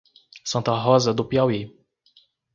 Santa 0.51 0.71
Rosa 0.83 1.13
do 1.13 1.25
Piauí 1.33 1.61